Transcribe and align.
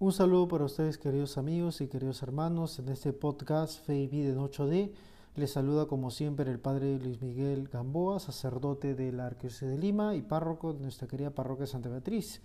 Un 0.00 0.12
saludo 0.12 0.46
para 0.46 0.64
ustedes, 0.64 0.96
queridos 0.96 1.38
amigos 1.38 1.80
y 1.80 1.88
queridos 1.88 2.22
hermanos, 2.22 2.78
en 2.78 2.88
este 2.88 3.12
podcast 3.12 3.84
Fe 3.84 3.96
y 3.96 4.06
Vida 4.06 4.28
en 4.28 4.38
8D. 4.38 4.92
Les 5.34 5.50
saluda 5.50 5.86
como 5.86 6.12
siempre 6.12 6.48
el 6.48 6.60
Padre 6.60 7.00
Luis 7.00 7.20
Miguel 7.20 7.66
Gamboa, 7.66 8.20
sacerdote 8.20 8.94
de 8.94 9.10
la 9.10 9.26
Arquidiócesis 9.26 9.68
de 9.68 9.76
Lima 9.76 10.14
y 10.14 10.22
párroco 10.22 10.72
de 10.72 10.82
nuestra 10.82 11.08
querida 11.08 11.30
parroquia 11.30 11.66
Santa 11.66 11.88
Beatriz. 11.88 12.40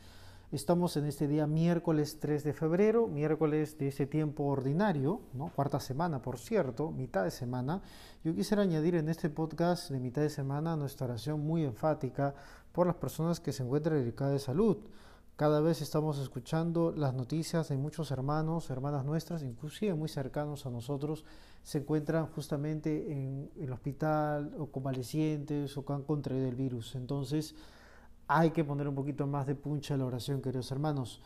Estamos 0.52 0.98
en 0.98 1.06
este 1.06 1.28
día 1.28 1.46
miércoles 1.46 2.18
3 2.20 2.44
de 2.44 2.54
febrero, 2.54 3.06
miércoles 3.06 3.78
de 3.78 3.90
ese 3.90 4.08
tiempo 4.08 4.46
ordinario, 4.46 5.22
¿no? 5.34 5.52
cuarta 5.56 5.80
semana 5.80 6.24
por 6.24 6.40
cierto, 6.40 6.90
mitad 6.90 7.24
de 7.24 7.30
semana. 7.30 7.84
Yo 8.24 8.34
quisiera 8.34 8.64
añadir 8.64 8.96
en 8.96 9.10
este 9.10 9.30
podcast 9.30 9.92
de 9.92 10.00
mitad 10.00 10.24
de 10.24 10.32
semana 10.32 10.76
nuestra 10.76 11.06
oración 11.06 11.46
muy 11.46 11.64
enfática 11.66 12.34
por 12.72 12.88
las 12.88 12.96
personas 12.96 13.40
que 13.40 13.52
se 13.52 13.62
encuentran 13.62 14.00
delicadas 14.00 14.34
de 14.34 14.40
salud. 14.40 14.78
Cada 15.36 15.62
vez 15.62 15.82
estamos 15.82 16.20
escuchando 16.20 16.94
las 16.96 17.16
noticias 17.16 17.70
de 17.70 17.76
muchos 17.76 18.12
hermanos, 18.12 18.70
hermanas 18.70 19.04
nuestras, 19.04 19.42
inclusive 19.42 19.96
muy 19.96 20.08
cercanos 20.08 20.68
a 20.68 20.70
nosotros, 20.70 21.26
se 21.64 21.80
encuentran 21.80 22.28
justamente 22.28 23.12
en 23.12 23.50
el 23.60 23.74
hospital 23.74 24.54
o 24.60 24.68
convalecientes 24.68 25.76
o 25.76 25.84
que 25.84 25.94
han 25.94 26.04
contraído 26.04 26.48
el 26.48 26.56
virus. 26.56 26.94
Entonces 26.94 27.56
hay 28.28 28.52
que 28.52 28.64
poner 28.64 28.88
un 28.88 28.94
poquito 28.94 29.26
más 29.26 29.48
de 29.48 29.56
puncha 29.56 29.96
a 29.96 29.98
la 29.98 30.06
oración, 30.06 30.40
queridos 30.40 30.72
hermanos. 30.72 31.20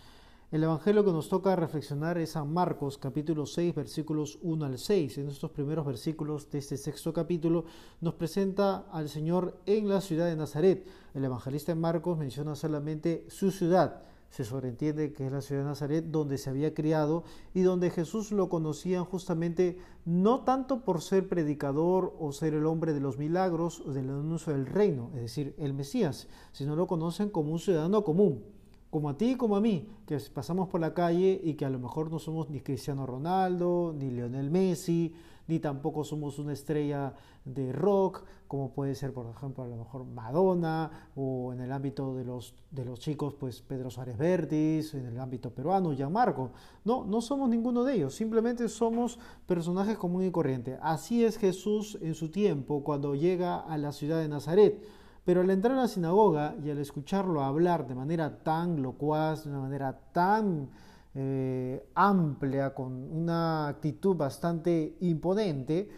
El 0.49 0.63
Evangelio 0.63 1.03
que 1.03 1.11
nos 1.11 1.27
toca 1.27 1.57
reflexionar 1.57 2.17
es 2.17 2.29
San 2.29 2.53
Marcos, 2.53 2.97
capítulo 2.97 3.45
6, 3.45 3.75
versículos 3.75 4.39
1 4.41 4.65
al 4.65 4.77
6. 4.77 5.17
En 5.17 5.27
estos 5.27 5.51
primeros 5.51 5.85
versículos 5.85 6.49
de 6.49 6.59
este 6.59 6.77
sexto 6.77 7.11
capítulo 7.11 7.65
nos 7.99 8.13
presenta 8.13 8.85
al 8.93 9.09
Señor 9.09 9.59
en 9.65 9.89
la 9.89 9.99
ciudad 9.99 10.27
de 10.27 10.37
Nazaret. 10.37 10.87
El 11.13 11.25
evangelista 11.25 11.75
Marcos 11.75 12.17
menciona 12.17 12.55
solamente 12.55 13.25
su 13.27 13.51
ciudad. 13.51 14.03
Se 14.29 14.45
sobreentiende 14.45 15.11
que 15.11 15.25
es 15.25 15.33
la 15.33 15.41
ciudad 15.41 15.63
de 15.63 15.67
Nazaret 15.67 16.05
donde 16.05 16.37
se 16.37 16.49
había 16.49 16.73
criado 16.73 17.25
y 17.53 17.63
donde 17.63 17.89
Jesús 17.89 18.31
lo 18.31 18.47
conocían 18.47 19.03
justamente 19.03 19.77
no 20.05 20.45
tanto 20.45 20.85
por 20.85 21.01
ser 21.01 21.27
predicador 21.27 22.15
o 22.21 22.31
ser 22.31 22.53
el 22.53 22.67
hombre 22.67 22.93
de 22.93 23.01
los 23.01 23.17
milagros 23.17 23.81
o 23.85 23.91
del 23.91 24.09
anuncio 24.09 24.53
del 24.53 24.65
reino, 24.65 25.11
es 25.15 25.23
decir, 25.23 25.55
el 25.57 25.73
Mesías, 25.73 26.29
sino 26.53 26.77
lo 26.77 26.87
conocen 26.87 27.31
como 27.31 27.51
un 27.51 27.59
ciudadano 27.59 28.05
común 28.05 28.56
como 28.97 29.09
a 29.09 29.15
ti 29.15 29.35
como 29.35 29.55
a 29.55 29.61
mí, 29.61 29.87
que 30.07 30.17
pasamos 30.33 30.69
por 30.69 30.81
la 30.81 30.95
calle 30.95 31.39
y 31.43 31.53
que 31.53 31.65
a 31.65 31.69
lo 31.69 31.77
mejor 31.77 32.09
no 32.09 32.17
somos 32.17 32.49
ni 32.49 32.61
Cristiano 32.61 33.05
Ronaldo, 33.05 33.93
ni 33.95 34.09
Lionel 34.09 34.49
Messi, 34.49 35.13
ni 35.47 35.59
tampoco 35.59 36.03
somos 36.03 36.39
una 36.39 36.53
estrella 36.53 37.13
de 37.45 37.71
rock, 37.73 38.23
como 38.47 38.71
puede 38.71 38.95
ser, 38.95 39.13
por 39.13 39.27
ejemplo, 39.27 39.63
a 39.63 39.67
lo 39.67 39.75
mejor 39.75 40.03
Madonna, 40.03 41.11
o 41.15 41.53
en 41.53 41.61
el 41.61 41.71
ámbito 41.71 42.15
de 42.15 42.25
los, 42.25 42.55
de 42.71 42.85
los 42.85 42.97
chicos, 42.97 43.35
pues 43.35 43.61
Pedro 43.61 43.91
Suárez 43.91 44.17
Vértiz, 44.17 44.95
en 44.95 45.05
el 45.05 45.19
ámbito 45.19 45.51
peruano, 45.51 45.93
Gianmarco. 45.93 46.49
No, 46.83 47.05
no 47.05 47.21
somos 47.21 47.49
ninguno 47.49 47.83
de 47.83 47.97
ellos, 47.97 48.15
simplemente 48.15 48.67
somos 48.67 49.19
personajes 49.45 49.95
comunes 49.95 50.29
y 50.29 50.31
corrientes. 50.31 50.79
Así 50.81 51.23
es 51.23 51.37
Jesús 51.37 51.99
en 52.01 52.15
su 52.15 52.31
tiempo, 52.31 52.83
cuando 52.83 53.13
llega 53.13 53.59
a 53.59 53.77
la 53.77 53.91
ciudad 53.91 54.19
de 54.19 54.27
Nazaret 54.27 54.83
pero 55.27 55.41
al 55.41 55.49
entrar 55.49 55.77
a 55.77 55.81
la 55.81 55.87
sinagoga 55.89 56.55
y 56.63 56.69
al 56.69 56.77
escucharlo 56.77 57.43
hablar 57.43 57.85
de 57.85 57.93
manera 57.95 58.43
tan 58.43 58.81
locuaz, 58.81 59.43
de 59.43 59.49
una 59.49 59.59
manera 59.59 59.99
tan 60.13 60.69
eh, 61.13 61.85
amplia, 61.95 62.73
con 62.73 62.93
una 62.93 63.67
actitud 63.67 64.15
bastante 64.15 64.95
imponente, 65.01 65.89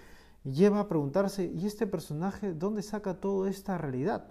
lleva 0.43 0.79
a 0.79 0.87
preguntarse, 0.87 1.45
¿y 1.45 1.67
este 1.67 1.85
personaje 1.85 2.55
dónde 2.55 2.81
saca 2.81 3.21
toda 3.21 3.51
esta 3.51 3.77
realidad? 3.77 4.29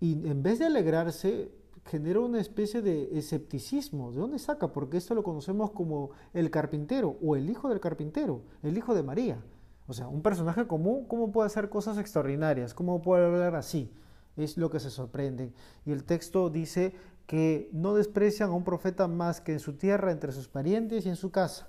Y 0.00 0.26
en 0.26 0.42
vez 0.42 0.58
de 0.58 0.64
alegrarse, 0.64 1.52
genera 1.84 2.20
una 2.20 2.40
especie 2.40 2.80
de 2.80 3.18
escepticismo. 3.18 4.10
¿De 4.10 4.20
dónde 4.20 4.38
saca? 4.38 4.72
Porque 4.72 4.96
esto 4.96 5.14
lo 5.14 5.22
conocemos 5.22 5.70
como 5.72 6.12
el 6.32 6.50
carpintero 6.50 7.18
o 7.22 7.36
el 7.36 7.50
hijo 7.50 7.68
del 7.68 7.80
carpintero, 7.80 8.40
el 8.62 8.78
hijo 8.78 8.94
de 8.94 9.02
María. 9.02 9.42
O 9.86 9.92
sea, 9.92 10.08
un 10.08 10.22
personaje 10.22 10.66
común, 10.66 11.06
¿cómo 11.06 11.32
puede 11.32 11.46
hacer 11.46 11.68
cosas 11.68 11.98
extraordinarias? 11.98 12.74
¿Cómo 12.74 13.02
puede 13.02 13.26
hablar 13.26 13.56
así? 13.56 13.92
Es 14.36 14.56
lo 14.56 14.70
que 14.70 14.80
se 14.80 14.90
sorprende. 14.90 15.52
Y 15.84 15.92
el 15.92 16.04
texto 16.04 16.50
dice 16.50 16.94
que 17.26 17.68
no 17.72 17.94
desprecian 17.94 18.50
a 18.50 18.54
un 18.54 18.64
profeta 18.64 19.08
más 19.08 19.40
que 19.40 19.52
en 19.52 19.60
su 19.60 19.74
tierra, 19.74 20.12
entre 20.12 20.32
sus 20.32 20.48
parientes 20.48 21.06
y 21.06 21.08
en 21.08 21.16
su 21.16 21.30
casa. 21.30 21.68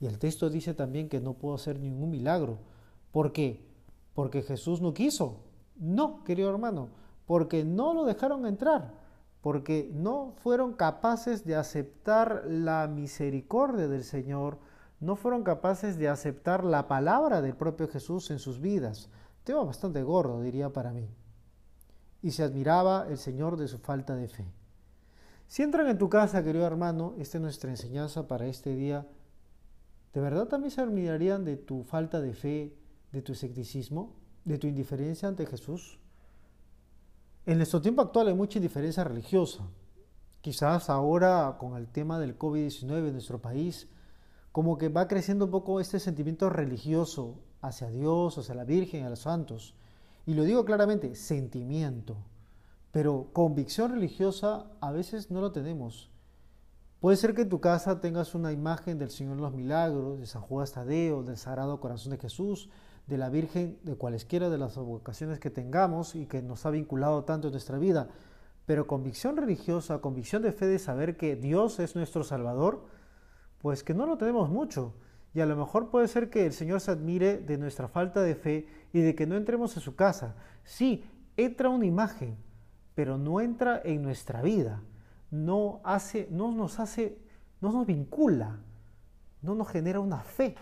Y 0.00 0.06
el 0.06 0.18
texto 0.18 0.48
dice 0.48 0.74
también 0.74 1.08
que 1.08 1.20
no 1.20 1.34
pudo 1.34 1.54
hacer 1.54 1.78
ningún 1.78 2.10
milagro. 2.10 2.58
¿Por 3.12 3.32
qué? 3.32 3.64
Porque 4.14 4.42
Jesús 4.42 4.80
no 4.80 4.94
quiso. 4.94 5.40
No, 5.76 6.24
querido 6.24 6.50
hermano, 6.50 6.88
porque 7.26 7.64
no 7.64 7.94
lo 7.94 8.04
dejaron 8.04 8.46
entrar, 8.46 8.92
porque 9.40 9.90
no 9.94 10.34
fueron 10.42 10.74
capaces 10.74 11.44
de 11.44 11.56
aceptar 11.56 12.44
la 12.46 12.86
misericordia 12.86 13.88
del 13.88 14.04
Señor, 14.04 14.58
no 15.00 15.16
fueron 15.16 15.42
capaces 15.42 15.98
de 15.98 16.08
aceptar 16.08 16.62
la 16.62 16.86
palabra 16.86 17.40
del 17.40 17.56
propio 17.56 17.88
Jesús 17.88 18.30
en 18.30 18.38
sus 18.38 18.60
vidas. 18.60 19.08
Tema 19.44 19.64
bastante 19.64 20.02
gordo, 20.02 20.42
diría 20.42 20.70
para 20.70 20.92
mí. 20.92 21.08
Y 22.22 22.32
se 22.32 22.42
admiraba 22.42 23.06
el 23.08 23.16
Señor 23.16 23.56
de 23.56 23.66
su 23.66 23.78
falta 23.78 24.14
de 24.14 24.28
fe. 24.28 24.52
Si 25.46 25.62
entran 25.62 25.88
en 25.88 25.98
tu 25.98 26.10
casa, 26.10 26.44
querido 26.44 26.66
hermano, 26.66 27.14
esta 27.18 27.38
es 27.38 27.42
nuestra 27.42 27.70
enseñanza 27.70 28.28
para 28.28 28.46
este 28.46 28.76
día, 28.76 29.08
¿de 30.12 30.20
verdad 30.20 30.46
también 30.46 30.70
se 30.70 30.82
admirarían 30.82 31.44
de 31.44 31.56
tu 31.56 31.82
falta 31.82 32.20
de 32.20 32.34
fe, 32.34 32.76
de 33.10 33.22
tu 33.22 33.32
escepticismo, 33.32 34.14
de 34.44 34.58
tu 34.58 34.66
indiferencia 34.66 35.28
ante 35.28 35.46
Jesús? 35.46 35.98
En 37.46 37.56
nuestro 37.56 37.80
tiempo 37.80 38.02
actual 38.02 38.28
hay 38.28 38.34
mucha 38.34 38.58
indiferencia 38.58 39.02
religiosa. 39.02 39.66
Quizás 40.42 40.90
ahora 40.90 41.56
con 41.58 41.76
el 41.76 41.88
tema 41.88 42.18
del 42.20 42.38
COVID-19 42.38 43.08
en 43.08 43.12
nuestro 43.14 43.40
país, 43.40 43.88
como 44.52 44.78
que 44.78 44.88
va 44.88 45.08
creciendo 45.08 45.44
un 45.46 45.50
poco 45.50 45.80
este 45.80 46.00
sentimiento 46.00 46.50
religioso 46.50 47.38
hacia 47.60 47.88
Dios, 47.88 48.38
hacia 48.38 48.54
la 48.54 48.64
Virgen, 48.64 49.04
a 49.04 49.10
los 49.10 49.20
santos. 49.20 49.74
Y 50.26 50.34
lo 50.34 50.44
digo 50.44 50.64
claramente, 50.64 51.14
sentimiento. 51.14 52.16
Pero 52.90 53.28
convicción 53.32 53.92
religiosa 53.92 54.66
a 54.80 54.90
veces 54.90 55.30
no 55.30 55.40
lo 55.40 55.52
tenemos. 55.52 56.10
Puede 56.98 57.16
ser 57.16 57.34
que 57.34 57.42
en 57.42 57.48
tu 57.48 57.60
casa 57.60 58.00
tengas 58.00 58.34
una 58.34 58.52
imagen 58.52 58.98
del 58.98 59.10
Señor 59.10 59.36
de 59.36 59.42
los 59.42 59.54
Milagros, 59.54 60.18
de 60.18 60.26
San 60.26 60.42
Juan 60.42 60.66
Tadeo, 60.66 61.22
del 61.22 61.38
Sagrado 61.38 61.80
Corazón 61.80 62.12
de 62.12 62.18
Jesús, 62.18 62.68
de 63.06 63.16
la 63.16 63.30
Virgen, 63.30 63.78
de 63.84 63.96
cualesquiera 63.96 64.50
de 64.50 64.58
las 64.58 64.76
vocaciones 64.76 65.38
que 65.38 65.50
tengamos 65.50 66.14
y 66.14 66.26
que 66.26 66.42
nos 66.42 66.66
ha 66.66 66.70
vinculado 66.70 67.24
tanto 67.24 67.48
en 67.48 67.52
nuestra 67.52 67.78
vida. 67.78 68.08
Pero 68.66 68.86
convicción 68.86 69.36
religiosa, 69.36 70.00
convicción 70.00 70.42
de 70.42 70.52
fe 70.52 70.66
de 70.66 70.78
saber 70.78 71.16
que 71.16 71.36
Dios 71.36 71.80
es 71.80 71.96
nuestro 71.96 72.22
Salvador, 72.22 72.84
pues 73.60 73.82
que 73.82 73.94
no 73.94 74.06
lo 74.06 74.16
tenemos 74.16 74.48
mucho. 74.48 74.94
Y 75.32 75.40
a 75.40 75.46
lo 75.46 75.56
mejor 75.56 75.90
puede 75.90 76.08
ser 76.08 76.30
que 76.30 76.46
el 76.46 76.52
Señor 76.52 76.80
se 76.80 76.90
admire 76.90 77.38
de 77.38 77.56
nuestra 77.56 77.88
falta 77.88 78.20
de 78.22 78.34
fe 78.34 78.66
y 78.92 79.00
de 79.00 79.14
que 79.14 79.26
no 79.26 79.36
entremos 79.36 79.76
en 79.76 79.82
su 79.82 79.94
casa. 79.94 80.34
Sí, 80.64 81.04
entra 81.36 81.68
una 81.68 81.86
imagen, 81.86 82.36
pero 82.94 83.16
no 83.16 83.40
entra 83.40 83.80
en 83.84 84.02
nuestra 84.02 84.42
vida. 84.42 84.82
No, 85.30 85.80
hace, 85.84 86.26
no 86.30 86.50
nos 86.50 86.80
hace, 86.80 87.18
no 87.60 87.70
nos 87.70 87.86
vincula, 87.86 88.58
no 89.42 89.54
nos 89.54 89.68
genera 89.68 90.00
una 90.00 90.20
fe 90.20 90.56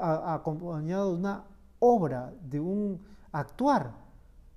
acompañado 0.00 1.10
de 1.12 1.18
una 1.18 1.44
obra, 1.78 2.32
de 2.42 2.58
un 2.58 3.00
actuar. 3.30 3.92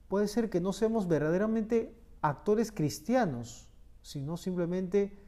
Puede 0.08 0.28
ser 0.28 0.50
que 0.50 0.62
no 0.62 0.74
seamos 0.74 1.08
verdaderamente 1.08 1.96
actores 2.22 2.72
cristianos, 2.72 3.70
sino 4.02 4.38
simplemente 4.38 5.23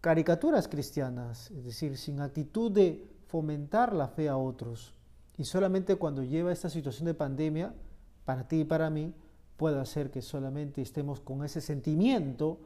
caricaturas 0.00 0.68
cristianas, 0.68 1.50
es 1.50 1.64
decir, 1.64 1.96
sin 1.96 2.20
actitud 2.20 2.70
de 2.70 3.08
fomentar 3.26 3.92
la 3.92 4.08
fe 4.08 4.28
a 4.28 4.36
otros. 4.36 4.94
Y 5.36 5.44
solamente 5.44 5.96
cuando 5.96 6.22
lleva 6.22 6.52
esta 6.52 6.70
situación 6.70 7.06
de 7.06 7.14
pandemia, 7.14 7.74
para 8.24 8.48
ti 8.48 8.60
y 8.60 8.64
para 8.64 8.90
mí, 8.90 9.14
puede 9.56 9.80
hacer 9.80 10.10
que 10.10 10.22
solamente 10.22 10.82
estemos 10.82 11.20
con 11.20 11.44
ese 11.44 11.60
sentimiento 11.60 12.60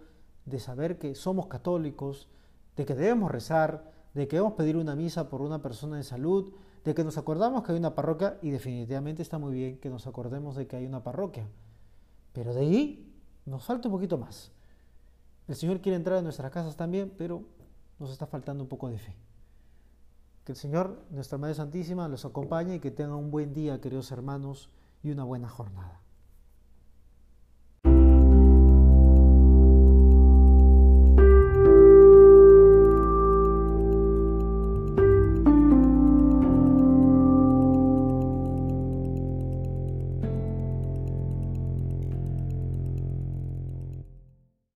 de 0.45 0.59
saber 0.59 0.99
que 0.99 1.15
somos 1.15 1.47
católicos, 1.47 2.29
de 2.77 2.85
que 2.85 2.95
debemos 2.95 3.31
rezar, 3.31 3.91
de 4.15 4.27
que 4.27 4.37
debemos 4.37 4.57
pedir 4.57 4.77
una 4.77 4.97
misa 4.97 5.29
por 5.29 5.43
una 5.43 5.63
persona 5.63 5.97
en 5.97 6.05
salud, 6.05 6.53
de 6.85 6.95
que 6.95 7.05
nos 7.05 7.19
acordamos 7.19 7.63
que 7.63 7.73
hay 7.73 7.79
una 7.79 7.95
parroquia 7.95 8.39
y 8.43 8.51
definitivamente 8.51 9.23
está 9.23 9.39
muy 9.39 9.53
bien 9.53 9.79
que 9.79 9.91
nos 9.91 10.07
acordemos 10.07 10.57
de 10.57 10.67
que 10.67 10.77
hay 10.77 10.87
una 10.87 11.03
parroquia. 11.03 11.47
Pero 12.33 12.55
de 12.55 12.61
ahí 12.61 13.13
nos 13.45 13.65
falta 13.65 13.89
un 13.89 13.95
poquito 13.95 14.19
más. 14.19 14.51
El 15.51 15.57
Señor 15.57 15.81
quiere 15.81 15.97
entrar 15.97 16.19
en 16.19 16.23
nuestras 16.23 16.53
casas 16.53 16.77
también, 16.77 17.13
pero 17.19 17.43
nos 17.99 18.13
está 18.13 18.25
faltando 18.25 18.63
un 18.63 18.69
poco 18.69 18.89
de 18.89 19.01
fe. 19.01 19.17
Que 20.45 20.53
el 20.53 20.57
Señor, 20.57 21.03
nuestra 21.11 21.39
Madre 21.39 21.57
Santísima, 21.57 22.07
los 22.07 22.25
acompañe 22.25 22.77
y 22.77 22.79
que 22.79 22.93
tengan 22.93 23.17
un 23.17 23.33
buen 23.33 23.53
día, 23.53 23.81
queridos 23.81 24.13
hermanos, 24.13 24.71
y 25.03 25.11
una 25.11 25.25
buena 25.25 25.49
jornada. 25.49 26.01